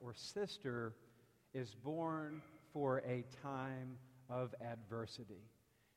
[0.00, 0.94] or sister
[1.54, 2.42] is born
[2.72, 3.96] for a time
[4.30, 5.42] of adversity.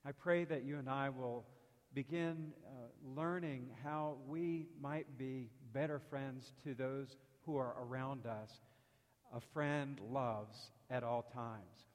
[0.05, 1.45] I pray that you and I will
[1.93, 2.69] begin uh,
[3.15, 8.51] learning how we might be better friends to those who are around us.
[9.35, 11.85] A friend loves at all times.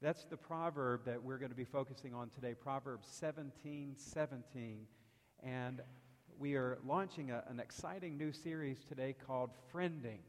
[0.00, 4.86] That's the proverb that we're going to be focusing on today, Proverbs 17 17.
[5.42, 5.80] And
[6.38, 10.20] we are launching a, an exciting new series today called Friending.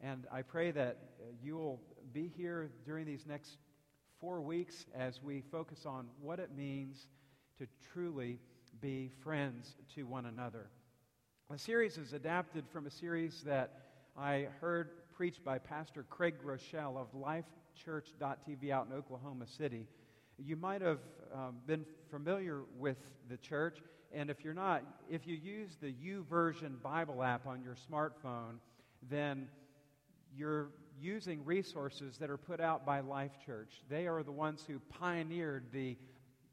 [0.00, 1.80] And I pray that uh, you'll
[2.12, 3.58] be here during these next
[4.20, 7.08] four weeks as we focus on what it means
[7.58, 8.38] to truly
[8.80, 10.68] be friends to one another.
[11.50, 13.72] The series is adapted from a series that
[14.16, 19.86] I heard preached by Pastor Craig Groeschel of LifeChurch.tv out in Oklahoma City.
[20.38, 20.98] You might have
[21.32, 22.98] um, been familiar with
[23.30, 23.78] the church.
[24.12, 28.58] And if you're not, if you use the YouVersion Bible app on your smartphone,
[29.08, 29.48] then
[30.36, 30.68] you're
[31.00, 33.82] using resources that are put out by Life Church.
[33.88, 35.96] They are the ones who pioneered the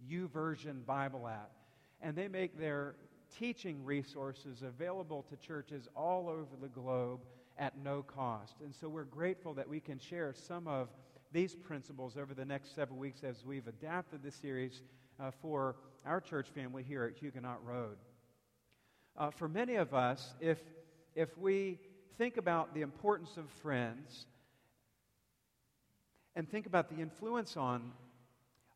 [0.10, 1.52] YouVersion Bible app.
[2.02, 2.96] And they make their
[3.38, 7.22] teaching resources available to churches all over the globe
[7.58, 8.56] at no cost.
[8.64, 10.90] And so we're grateful that we can share some of
[11.32, 14.82] these principles over the next several weeks as we've adapted the series
[15.20, 17.98] uh, for our church family here at Huguenot Road.
[19.18, 20.60] Uh, for many of us, if,
[21.16, 21.80] if we
[22.18, 24.26] think about the importance of friends
[26.36, 27.92] and think about the influence on,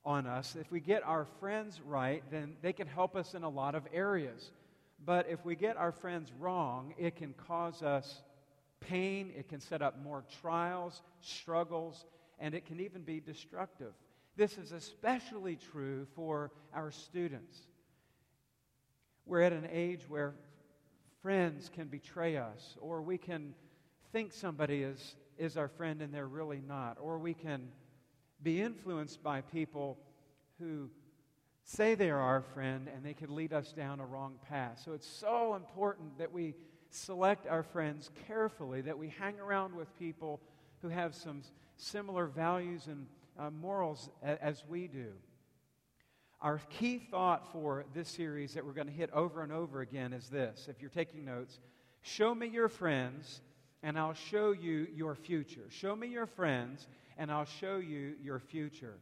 [0.06, 3.50] on us, if we get our friends right, then they can help us in a
[3.50, 4.52] lot of areas.
[5.04, 8.22] But if we get our friends wrong, it can cause us
[8.80, 12.06] pain, it can set up more trials, struggles,
[12.40, 13.94] and it can even be destructive.
[14.36, 17.58] This is especially true for our students.
[19.26, 20.36] We're at an age where
[21.22, 23.54] friends can betray us, or we can
[24.12, 27.70] think somebody is, is our friend and they're really not, or we can
[28.42, 29.98] be influenced by people
[30.60, 30.90] who
[31.64, 34.82] say they are our friend and they can lead us down a wrong path.
[34.83, 36.55] So it's so important that we
[36.89, 40.39] select our friends carefully, that we hang around with people
[40.82, 41.42] who have some
[41.76, 43.08] similar values and
[43.38, 45.11] uh, morals a, as we do.
[46.42, 50.14] Our key thought for this series that we're going to hit over and over again
[50.14, 50.67] is this.
[50.70, 51.59] If you're taking notes,
[52.02, 53.42] show me your friends
[53.81, 55.65] and I'll show you your future.
[55.70, 56.87] Show me your friends
[57.17, 58.99] and I'll show you your future.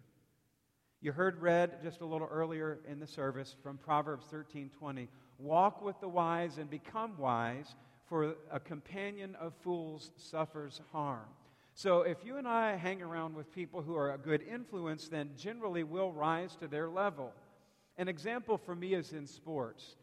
[1.01, 5.99] You heard read just a little earlier in the service from Proverbs 13:20, "Walk with
[5.99, 7.75] the wise and become wise,
[8.05, 11.27] for a companion of fools suffers harm."
[11.77, 15.31] So if you and I hang around with people who are a good influence, then
[15.37, 17.33] generally we'll rise to their level.
[17.97, 19.97] An example for me is in sports.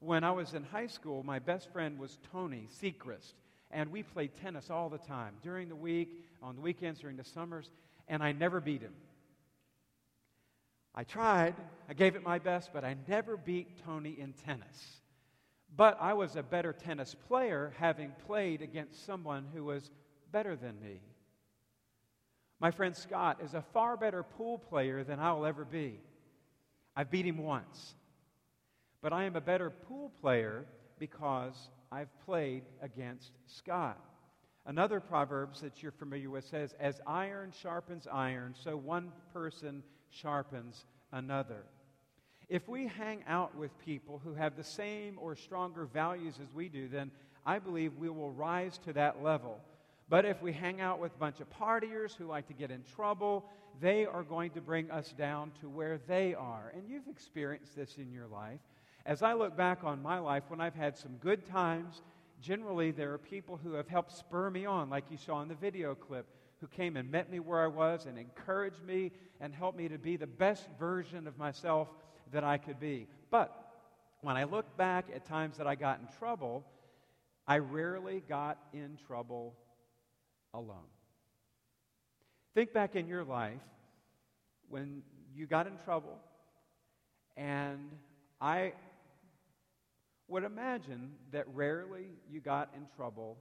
[0.00, 3.34] When I was in high school, my best friend was Tony Sechrist,
[3.70, 7.24] and we played tennis all the time during the week, on the weekends, during the
[7.24, 7.68] summers,
[8.08, 8.94] and I never beat him.
[10.94, 11.54] I tried,
[11.90, 15.02] I gave it my best, but I never beat Tony in tennis.
[15.76, 19.90] But I was a better tennis player having played against someone who was
[20.32, 21.00] better than me.
[22.60, 26.00] My friend Scott is a far better pool player than I will ever be.
[26.96, 27.94] I've beat him once.
[29.00, 30.66] But I am a better pool player
[30.98, 33.98] because I've played against Scott.
[34.66, 40.84] Another Proverbs that you're familiar with says, As iron sharpens iron, so one person sharpens
[41.12, 41.64] another.
[42.48, 46.68] If we hang out with people who have the same or stronger values as we
[46.68, 47.10] do, then
[47.46, 49.60] I believe we will rise to that level.
[50.08, 52.82] But if we hang out with a bunch of partiers who like to get in
[52.82, 53.44] trouble,
[53.80, 56.72] they are going to bring us down to where they are.
[56.74, 58.60] And you've experienced this in your life.
[59.04, 62.02] As I look back on my life, when I've had some good times,
[62.40, 65.54] generally there are people who have helped spur me on, like you saw in the
[65.54, 66.26] video clip,
[66.60, 69.98] who came and met me where I was and encouraged me and helped me to
[69.98, 71.88] be the best version of myself
[72.32, 73.06] that I could be.
[73.30, 73.54] But
[74.22, 76.64] when I look back at times that I got in trouble,
[77.46, 79.54] I rarely got in trouble
[80.54, 80.88] alone.
[82.54, 83.60] Think back in your life
[84.68, 85.02] when
[85.34, 86.18] you got in trouble,
[87.36, 87.90] and
[88.40, 88.72] I
[90.26, 93.38] would imagine that rarely you got in trouble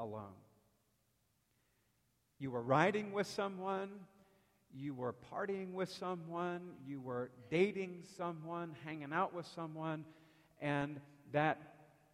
[0.00, 0.34] alone.
[2.38, 3.90] You were riding with someone,
[4.74, 10.04] you were partying with someone, you were dating someone, hanging out with someone,
[10.60, 11.00] and
[11.32, 11.60] that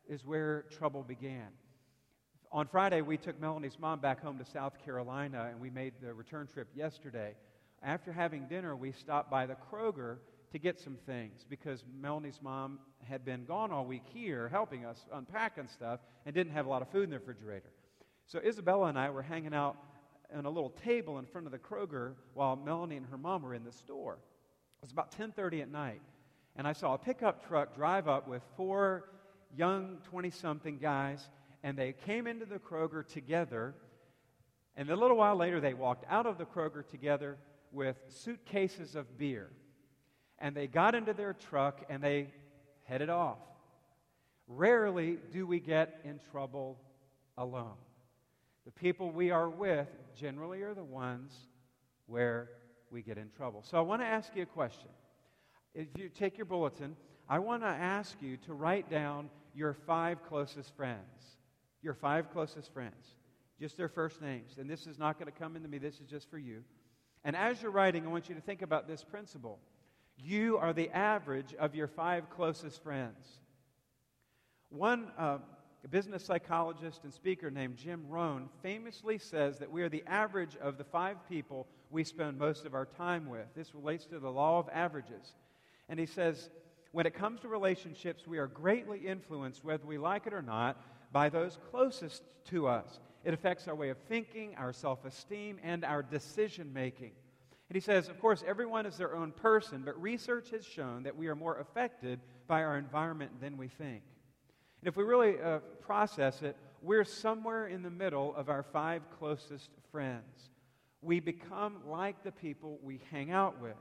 [0.09, 1.49] is where trouble began
[2.52, 6.12] on Friday, we took Melanie's mom back home to South Carolina, and we made the
[6.12, 7.34] return trip yesterday.
[7.82, 10.19] After having dinner, we stopped by the Kroger
[10.52, 12.78] to get some things because Melanie's mom
[13.08, 16.69] had been gone all week here helping us unpack and stuff and didn't have a
[16.69, 17.70] lot of food in the refrigerator.
[18.26, 19.78] So Isabella and I were hanging out
[20.37, 23.54] on a little table in front of the Kroger while Melanie and her mom were
[23.54, 24.19] in the store.
[24.82, 26.02] It was about 10:30 at night,
[26.56, 29.08] and I saw a pickup truck drive up with four
[29.56, 31.28] young 20-something guys,
[31.62, 33.75] and they came into the Kroger together.
[34.76, 37.38] And a little while later, they walked out of the Kroger together
[37.70, 39.50] with suitcases of beer.
[40.38, 42.29] And they got into their truck and they
[42.85, 43.38] headed off.
[44.49, 46.79] Rarely do we get in trouble
[47.38, 47.76] alone.
[48.64, 51.32] The people we are with generally are the ones
[52.06, 52.50] where
[52.91, 53.62] we get in trouble.
[53.62, 54.88] So I want to ask you a question.
[55.75, 56.97] If you take your bulletin,
[57.29, 61.38] I want to ask you to write down your five closest friends.
[61.82, 63.17] Your five closest friends.
[63.61, 64.56] Just their first names.
[64.58, 66.62] And this is not going to come into me, this is just for you.
[67.25, 69.58] And as you're writing, I want you to think about this principle.
[70.17, 73.38] You are the average of your five closest friends.
[74.70, 75.38] One uh,
[75.90, 80.78] business psychologist and speaker named Jim Rohn famously says that we are the average of
[80.78, 83.46] the five people we spend most of our time with.
[83.55, 85.35] This relates to the law of averages.
[85.88, 86.50] And he says,
[86.93, 90.81] when it comes to relationships, we are greatly influenced, whether we like it or not,
[91.12, 93.00] by those closest to us.
[93.25, 97.12] It affects our way of thinking, our self esteem, and our decision making.
[97.69, 101.17] And he says, of course, everyone is their own person, but research has shown that
[101.17, 104.03] we are more affected by our environment than we think.
[104.81, 109.03] And if we really uh, process it, we're somewhere in the middle of our five
[109.19, 110.50] closest friends.
[111.00, 113.76] We become like the people we hang out with.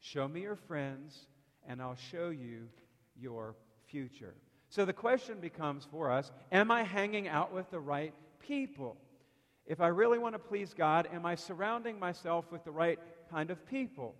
[0.00, 1.26] Show me your friends,
[1.68, 2.68] and I'll show you
[3.16, 3.54] your
[3.86, 4.34] future.
[4.74, 8.96] So the question becomes for us Am I hanging out with the right people?
[9.66, 12.98] If I really want to please God, am I surrounding myself with the right
[13.30, 14.16] kind of people?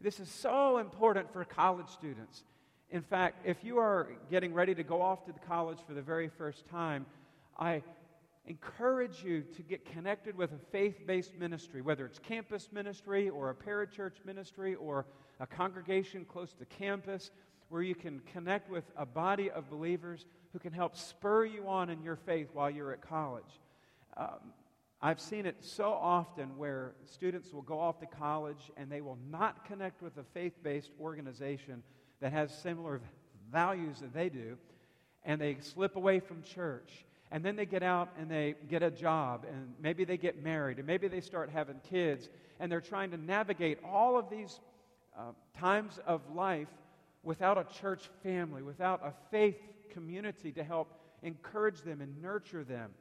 [0.00, 2.44] This is so important for college students.
[2.88, 6.02] In fact, if you are getting ready to go off to the college for the
[6.02, 7.04] very first time,
[7.58, 7.82] I
[8.46, 13.50] encourage you to get connected with a faith based ministry, whether it's campus ministry or
[13.50, 15.04] a parachurch ministry or
[15.40, 17.32] a congregation close to campus,
[17.68, 21.90] where you can connect with a body of believers who can help spur you on
[21.90, 23.60] in your faith while you're at college.
[24.16, 24.52] Um,
[25.02, 29.18] I've seen it so often where students will go off to college and they will
[29.30, 31.82] not connect with a faith based organization
[32.20, 33.00] that has similar
[33.52, 34.56] values that they do,
[35.24, 37.04] and they slip away from church.
[37.30, 40.78] And then they get out and they get a job, and maybe they get married,
[40.78, 42.30] and maybe they start having kids,
[42.60, 44.60] and they're trying to navigate all of these
[45.18, 46.68] uh, times of life
[47.26, 49.58] without a church family, without a faith
[49.90, 50.88] community to help
[51.22, 52.92] encourage them and nurture them.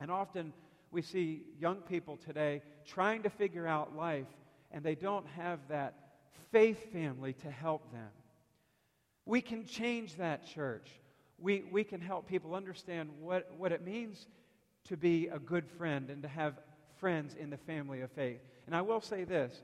[0.00, 0.52] And often
[0.90, 4.26] we see young people today trying to figure out life,
[4.70, 5.94] and they don't have that
[6.52, 8.10] faith family to help them.
[9.24, 10.90] We can change that church.
[11.38, 14.26] We, we can help people understand what, what it means
[14.88, 16.60] to be a good friend and to have
[16.98, 18.40] friends in the family of faith.
[18.66, 19.62] And I will say this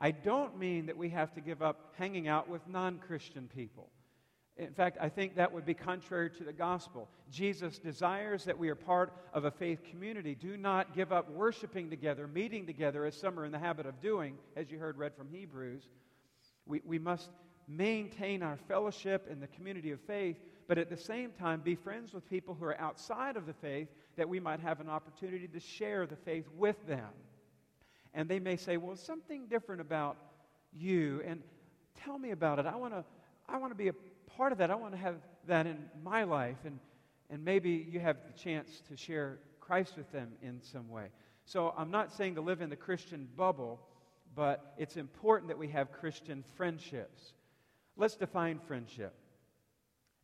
[0.00, 3.90] I don't mean that we have to give up hanging out with non Christian people.
[4.56, 7.08] In fact, I think that would be contrary to the gospel.
[7.30, 10.34] Jesus desires that we are part of a faith community.
[10.34, 14.00] Do not give up worshiping together, meeting together, as some are in the habit of
[14.00, 15.88] doing, as you heard read from Hebrews.
[16.66, 17.30] We, we must
[17.68, 20.36] maintain our fellowship in the community of faith,
[20.66, 23.88] but at the same time be friends with people who are outside of the faith
[24.16, 27.08] that we might have an opportunity to share the faith with them.
[28.14, 30.16] And they may say, Well, something different about
[30.72, 31.42] you, and
[32.04, 32.66] tell me about it.
[32.66, 33.04] I want to
[33.48, 33.94] I want to be a
[34.36, 34.70] part of that.
[34.70, 35.16] I want to have
[35.48, 36.58] that in my life.
[36.64, 36.78] And,
[37.28, 41.06] and maybe you have the chance to share Christ with them in some way.
[41.44, 43.80] So I'm not saying to live in the Christian bubble,
[44.34, 47.32] but it's important that we have Christian friendships.
[47.96, 49.14] Let's define friendship.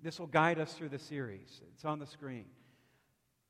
[0.01, 1.61] This will guide us through the series.
[1.73, 2.45] It's on the screen.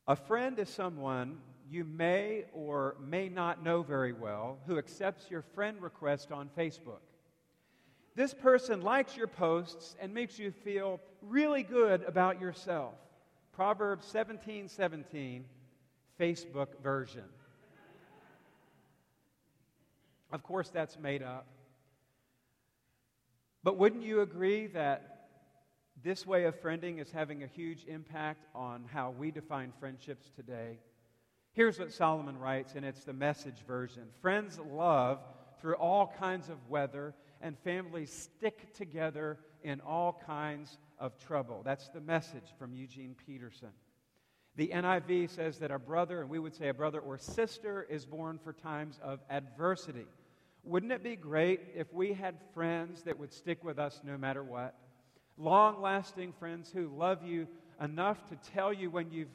[0.07, 5.43] A friend is someone you may or may not know very well who accepts your
[5.43, 7.01] friend request on Facebook.
[8.15, 12.95] This person likes your posts and makes you feel really good about yourself.
[13.53, 15.45] Proverbs 17 17,
[16.19, 17.25] Facebook version.
[20.33, 21.47] Of course, that's made up.
[23.63, 25.29] But wouldn't you agree that
[26.03, 30.79] this way of friending is having a huge impact on how we define friendships today?
[31.57, 35.21] Here's what Solomon writes, and it's the message version Friends love
[35.59, 41.63] through all kinds of weather, and families stick together in all kinds of trouble.
[41.65, 43.71] That's the message from Eugene Peterson.
[44.57, 48.05] The NIV says that a brother, and we would say a brother or sister, is
[48.05, 50.07] born for times of adversity.
[50.63, 54.45] Wouldn't it be great if we had friends that would stick with us no matter
[54.45, 54.75] what?
[55.39, 57.49] Long lasting friends who love you
[57.81, 59.35] enough to tell you when you've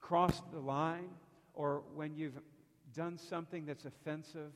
[0.00, 1.10] crossed the line,
[1.58, 2.38] or when you've
[2.94, 4.52] done something that's offensive.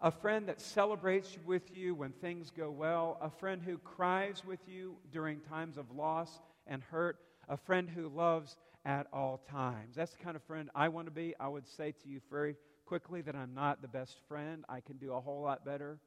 [0.00, 3.18] A friend that celebrates with you when things go well.
[3.22, 7.16] A friend who cries with you during times of loss and hurt.
[7.48, 9.96] A friend who loves at all times.
[9.96, 11.34] That's the kind of friend I want to be.
[11.40, 14.66] I would say to you very quickly that I'm not the best friend.
[14.68, 15.98] I can do a whole lot better.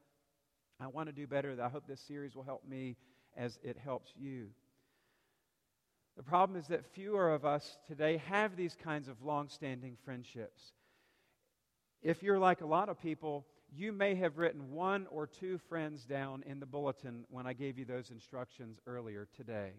[0.80, 1.56] I want to do better.
[1.60, 2.96] I hope this series will help me
[3.36, 4.50] as it helps you.
[6.16, 10.72] The problem is that fewer of us today have these kinds of long standing friendships.
[12.02, 16.04] If you're like a lot of people, you may have written one or two friends
[16.04, 19.70] down in the bulletin when I gave you those instructions earlier today.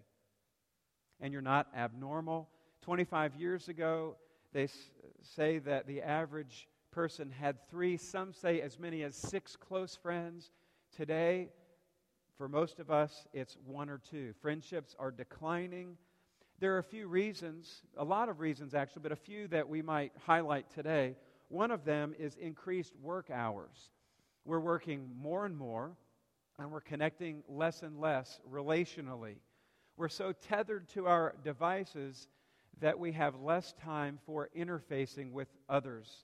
[1.20, 2.50] And you're not abnormal.
[2.82, 4.16] 25 years ago,
[4.54, 4.68] they
[5.22, 10.52] say that the average person had three, some say as many as six close friends.
[10.96, 11.50] Today,
[12.38, 14.34] for most of us, it's one or two.
[14.42, 15.98] Friendships are declining.
[16.64, 19.82] There are a few reasons, a lot of reasons actually, but a few that we
[19.82, 21.18] might highlight today.
[21.50, 23.90] One of them is increased work hours.
[24.46, 25.92] We're working more and more,
[26.58, 29.40] and we're connecting less and less relationally.
[29.98, 32.30] We're so tethered to our devices
[32.80, 36.24] that we have less time for interfacing with others.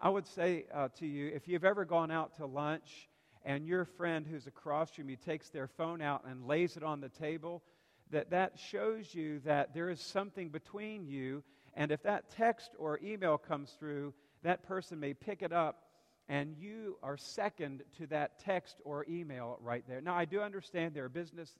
[0.00, 3.10] I would say uh, to you if you've ever gone out to lunch
[3.44, 7.02] and your friend who's across from you takes their phone out and lays it on
[7.02, 7.62] the table,
[8.10, 11.42] that that shows you that there is something between you.
[11.74, 15.88] And if that text or email comes through, that person may pick it up
[16.28, 20.00] and you are second to that text or email right there.
[20.00, 21.54] Now, I do understand their business.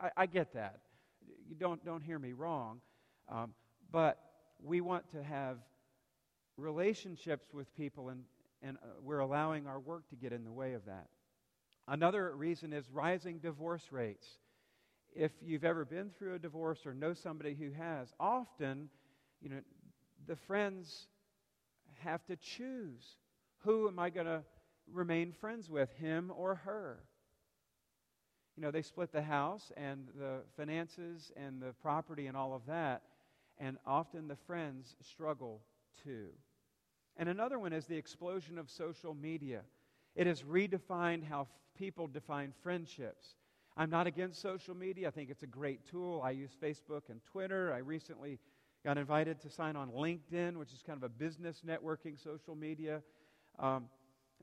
[0.00, 0.80] I, I get that.
[1.48, 2.80] You don't, don't hear me wrong.
[3.28, 3.52] Um,
[3.92, 4.18] but
[4.62, 5.58] we want to have
[6.56, 8.22] relationships with people, and,
[8.62, 11.08] and uh, we're allowing our work to get in the way of that.
[11.86, 14.26] Another reason is rising divorce rates.
[15.14, 18.88] If you've ever been through a divorce or know somebody who has, often,
[19.40, 19.60] you know,
[20.26, 21.06] the friends
[22.00, 23.16] have to choose
[23.58, 24.42] who am I going to
[24.92, 26.98] remain friends with, him or her?
[28.56, 32.66] You know, they split the house and the finances and the property and all of
[32.66, 33.02] that,
[33.58, 35.60] and often the friends struggle
[36.02, 36.28] too.
[37.16, 39.62] And another one is the explosion of social media.
[40.14, 43.34] It has redefined how f- people define friendships.
[43.76, 45.08] I'm not against social media.
[45.08, 46.22] I think it's a great tool.
[46.24, 47.72] I use Facebook and Twitter.
[47.72, 48.38] I recently
[48.84, 53.02] got invited to sign on LinkedIn, which is kind of a business networking social media.
[53.58, 53.86] Um,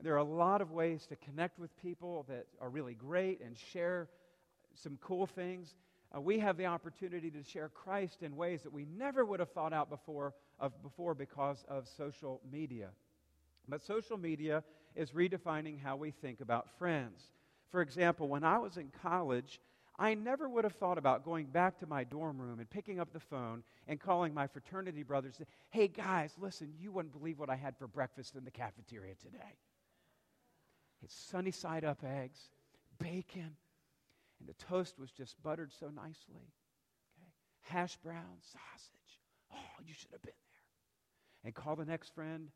[0.02, 3.56] there are a lot of ways to connect with people that are really great and
[3.56, 4.08] share
[4.74, 5.76] some cool things.
[6.14, 9.50] Uh, we have the opportunity to share Christ in ways that we never would have
[9.50, 12.88] thought out before, of before because of social media.
[13.66, 14.62] But social media
[14.94, 17.22] is redefining how we think about friends.
[17.72, 19.58] For example, when I was in college,
[19.98, 23.12] I never would have thought about going back to my dorm room and picking up
[23.12, 25.40] the phone and calling my fraternity brothers.
[25.70, 29.56] Hey, guys, listen, you wouldn't believe what I had for breakfast in the cafeteria today.
[31.02, 32.38] It's sunny side up eggs,
[32.98, 33.56] bacon,
[34.38, 36.52] and the toast was just buttered so nicely.
[37.16, 37.30] Okay?
[37.62, 39.20] Hash brown, sausage.
[39.52, 41.44] Oh, you should have been there.
[41.44, 42.50] And call the next friend.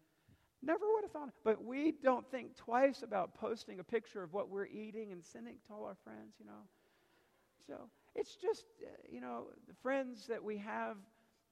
[0.66, 1.30] Never would have thought.
[1.44, 5.54] But we don't think twice about posting a picture of what we're eating and sending
[5.68, 6.64] to all our friends, you know.
[7.68, 10.96] So it's just, uh, you know, the friends that we have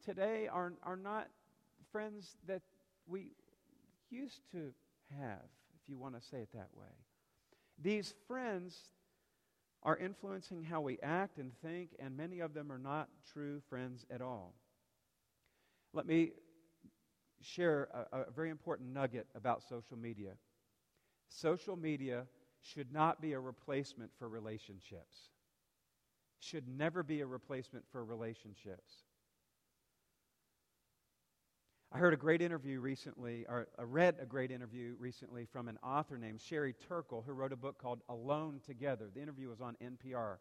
[0.05, 1.29] today are, are not
[1.93, 2.63] friends that
[3.07, 3.29] we
[4.11, 4.73] used to
[5.17, 5.45] have,
[5.81, 6.93] if you want to say it that way.
[7.81, 8.77] These friends
[9.85, 14.05] are influencing how we act and think, and many of them are not true friends
[14.11, 14.55] at all.
[15.93, 16.33] Let me
[17.45, 20.33] share a, a very important nugget about social media.
[21.29, 22.25] Social media
[22.61, 25.29] should not be a replacement for relationships
[26.45, 28.93] should never be a replacement for relationships.
[31.91, 35.79] I heard a great interview recently, or I read a great interview recently from an
[35.83, 39.11] author named Sherry Turkle who wrote a book called Alone Together.
[39.15, 40.39] The interview was on NPR.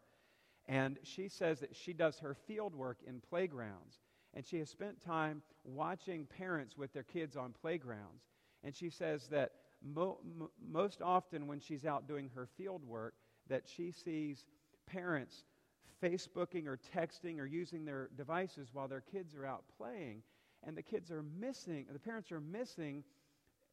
[0.66, 3.98] And she says that she does her field work in playgrounds.
[4.34, 8.24] And she has spent time watching parents with their kids on playgrounds.
[8.62, 13.14] And she says that mo- m- most often when she's out doing her field work,
[13.48, 14.44] that she sees
[14.86, 15.44] parents
[16.02, 20.22] Facebooking or texting or using their devices while their kids are out playing.
[20.66, 23.04] And the kids are missing, the parents are missing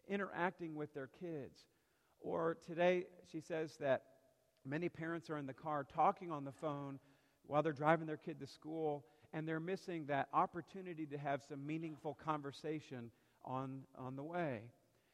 [0.07, 1.65] interacting with their kids.
[2.19, 4.03] Or today, she says that
[4.65, 6.99] many parents are in the car talking on the phone
[7.47, 11.65] while they're driving their kid to school, and they're missing that opportunity to have some
[11.65, 13.11] meaningful conversation
[13.45, 14.61] on, on the way.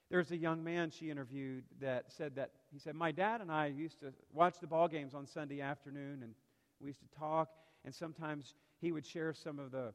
[0.10, 3.68] There's a young man she interviewed that said that he said, My dad and I
[3.68, 6.34] used to watch the ball games on Sunday afternoon and
[6.80, 7.50] we used to talk,
[7.84, 9.94] and sometimes he would share some of the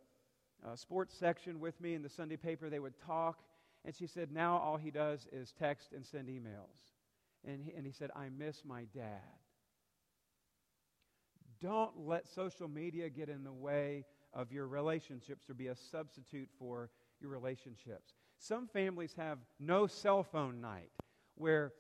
[0.67, 2.69] uh, sports section with me in the Sunday paper.
[2.69, 3.39] They would talk.
[3.85, 6.93] And she said, now all he does is text and send emails.
[7.45, 9.21] And he, and he said, I miss my dad.
[11.63, 14.05] Don't let social media get in the way
[14.35, 16.91] of your relationships or be a substitute for
[17.21, 18.15] your relationships.
[18.39, 20.91] Some families have no cell phone night
[21.37, 21.73] where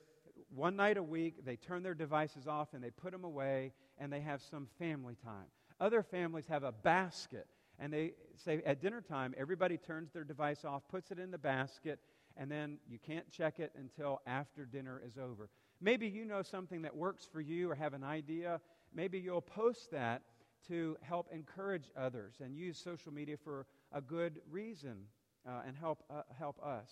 [0.55, 4.13] one night a week they turn their devices off and they put them away and
[4.13, 5.47] they have some family time.
[5.81, 7.49] Other families have a basket
[7.81, 11.39] and they say at dinner time everybody turns their device off, puts it in the
[11.39, 11.99] basket,
[12.37, 15.51] and then you can't check it until after dinner is over.
[15.83, 18.61] Maybe you know something that works for you or have an idea.
[18.95, 20.23] Maybe you'll post that
[20.69, 24.97] to help encourage others and use social media for a good reason
[25.45, 26.89] uh, and help, uh, help us.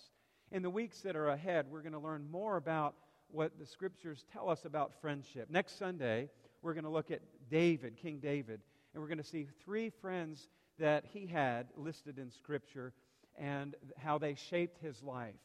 [0.51, 2.95] In the weeks that are ahead, we're going to learn more about
[3.29, 5.49] what the scriptures tell us about friendship.
[5.49, 6.29] Next Sunday,
[6.61, 8.59] we're going to look at David, King David,
[8.93, 12.91] and we're going to see three friends that he had listed in scripture
[13.37, 15.35] and how they shaped his life.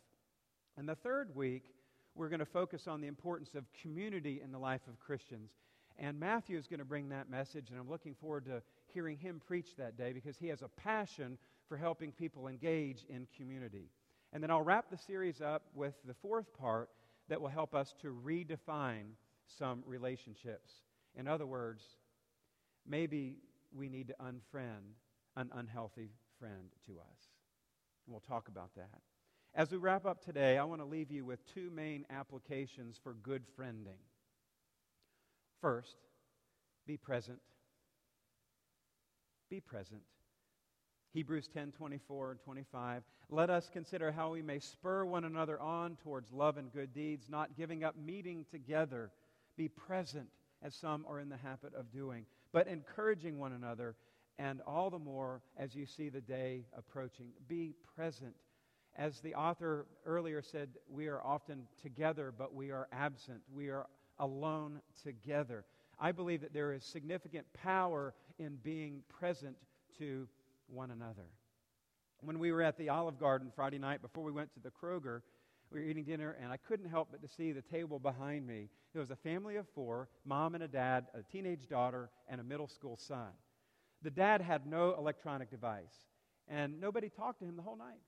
[0.76, 1.75] And the third week,
[2.16, 5.50] we're going to focus on the importance of community in the life of Christians.
[5.98, 9.40] And Matthew is going to bring that message, and I'm looking forward to hearing him
[9.46, 13.90] preach that day because he has a passion for helping people engage in community.
[14.32, 16.90] And then I'll wrap the series up with the fourth part
[17.28, 19.12] that will help us to redefine
[19.58, 20.70] some relationships.
[21.14, 21.82] In other words,
[22.86, 23.36] maybe
[23.74, 24.94] we need to unfriend
[25.36, 27.18] an unhealthy friend to us.
[28.06, 29.00] And we'll talk about that.
[29.56, 33.14] As we wrap up today, I want to leave you with two main applications for
[33.14, 33.96] good friending.
[35.62, 35.96] First,
[36.86, 37.38] be present.
[39.48, 40.02] Be present.
[41.14, 43.02] Hebrews 10 24 and 25.
[43.30, 47.30] Let us consider how we may spur one another on towards love and good deeds,
[47.30, 49.10] not giving up meeting together.
[49.56, 50.28] Be present,
[50.62, 53.96] as some are in the habit of doing, but encouraging one another,
[54.38, 57.28] and all the more as you see the day approaching.
[57.48, 58.34] Be present.
[58.96, 63.42] As the author earlier said, we are often together, but we are absent.
[63.54, 63.86] We are
[64.18, 65.64] alone together.
[65.98, 69.56] I believe that there is significant power in being present
[69.98, 70.26] to
[70.68, 71.28] one another.
[72.20, 75.20] When we were at the Olive Garden Friday night before we went to the Kroger,
[75.70, 78.70] we were eating dinner, and I couldn't help but to see the table behind me.
[78.94, 82.44] It was a family of four mom and a dad, a teenage daughter, and a
[82.44, 83.28] middle school son.
[84.00, 86.06] The dad had no electronic device,
[86.48, 88.00] and nobody talked to him the whole night.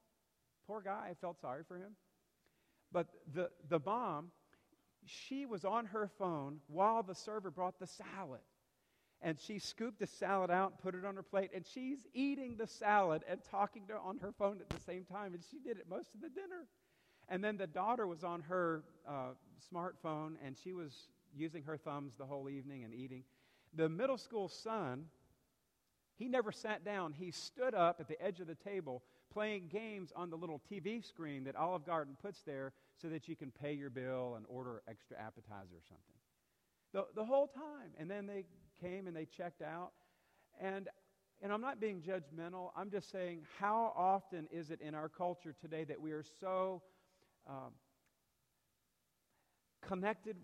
[0.68, 1.96] Poor guy, I felt sorry for him.
[2.92, 4.30] But the, the mom,
[5.06, 8.40] she was on her phone while the server brought the salad.
[9.20, 12.68] And she scooped the salad out put it on her plate and she's eating the
[12.68, 15.86] salad and talking to on her phone at the same time and she did it
[15.90, 16.66] most of the dinner.
[17.28, 19.30] And then the daughter was on her uh,
[19.74, 23.24] smartphone and she was using her thumbs the whole evening and eating.
[23.74, 25.06] The middle school son
[26.18, 27.12] he never sat down.
[27.12, 31.06] He stood up at the edge of the table playing games on the little tv
[31.06, 34.82] screen that olive garden puts there so that you can pay your bill and order
[34.88, 36.14] extra appetizer or something
[36.92, 38.44] the, the whole time and then they
[38.80, 39.92] came and they checked out.
[40.60, 40.88] And,
[41.42, 42.70] and I'm not being judgmental.
[42.76, 46.82] I'm just saying, how often is it in our culture today that we are so
[47.48, 47.72] um,
[49.86, 50.36] connected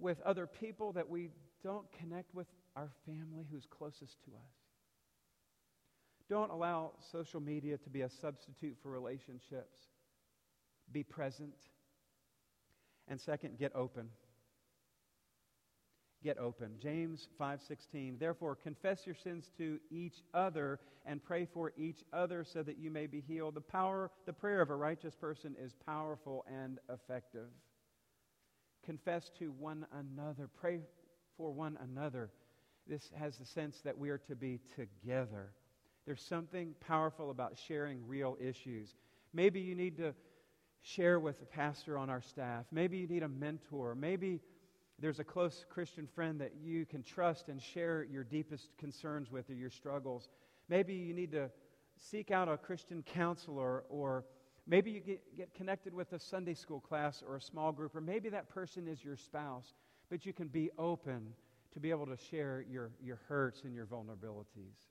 [0.00, 1.30] with other people that we
[1.62, 4.57] don't connect with our family who's closest to us?
[6.28, 9.78] Don't allow social media to be a substitute for relationships.
[10.92, 11.54] Be present.
[13.08, 14.10] And second, get open
[16.22, 16.78] get open.
[16.80, 22.62] James 5:16 Therefore confess your sins to each other and pray for each other so
[22.62, 23.54] that you may be healed.
[23.54, 27.48] The power the prayer of a righteous person is powerful and effective.
[28.84, 30.48] Confess to one another.
[30.48, 30.80] Pray
[31.36, 32.30] for one another.
[32.86, 35.52] This has the sense that we are to be together.
[36.08, 38.94] There's something powerful about sharing real issues.
[39.34, 40.14] Maybe you need to
[40.80, 42.64] share with a pastor on our staff.
[42.72, 43.94] Maybe you need a mentor.
[43.94, 44.40] Maybe
[44.98, 49.50] there's a close Christian friend that you can trust and share your deepest concerns with
[49.50, 50.30] or your struggles.
[50.70, 51.50] Maybe you need to
[51.98, 54.24] seek out a Christian counselor, or
[54.66, 58.00] maybe you get, get connected with a Sunday school class or a small group, or
[58.00, 59.74] maybe that person is your spouse,
[60.08, 61.34] but you can be open
[61.74, 64.86] to be able to share your, your hurts and your vulnerabilities.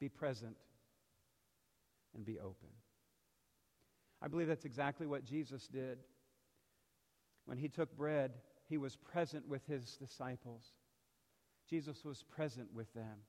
[0.00, 0.56] Be present
[2.14, 2.70] and be open.
[4.22, 5.98] I believe that's exactly what Jesus did.
[7.44, 8.32] When he took bread,
[8.68, 10.64] he was present with his disciples.
[11.68, 13.24] Jesus was present with them.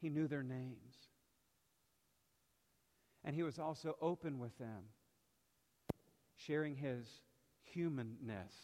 [0.00, 0.96] He knew their names.
[3.24, 4.84] And he was also open with them,
[6.36, 7.08] sharing his
[7.62, 8.54] humanness.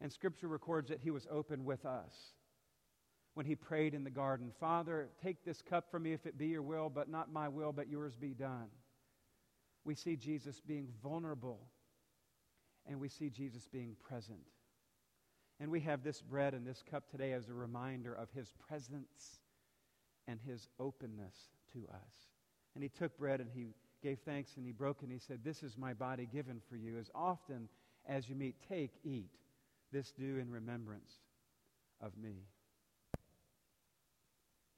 [0.00, 2.14] And Scripture records that he was open with us.
[3.34, 6.46] When he prayed in the garden Father, take this cup from me if it be
[6.48, 8.68] your will, but not my will, but yours be done.
[9.84, 11.60] We see Jesus being vulnerable,
[12.86, 14.38] and we see Jesus being present.
[15.60, 19.40] And we have this bread and this cup today as a reminder of his presence
[20.26, 21.34] and his openness
[21.72, 22.14] to us.
[22.74, 23.66] And he took bread and he
[24.02, 26.98] gave thanks and he broke and he said, This is my body given for you.
[26.98, 27.68] As often
[28.06, 29.30] as you meet, take, eat.
[29.92, 31.12] This do in remembrance
[32.00, 32.46] of me.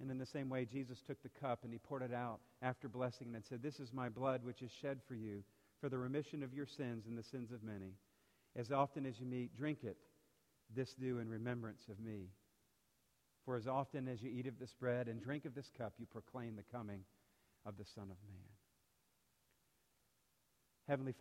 [0.00, 2.88] And in the same way, Jesus took the cup and he poured it out after
[2.88, 5.42] blessing and said, This is my blood which is shed for you
[5.80, 7.94] for the remission of your sins and the sins of many.
[8.54, 9.96] As often as you meet, drink it.
[10.74, 12.28] This do in remembrance of me.
[13.44, 16.06] For as often as you eat of this bread and drink of this cup, you
[16.06, 17.02] proclaim the coming
[17.64, 18.46] of the Son of Man.
[20.88, 21.12] Heavenly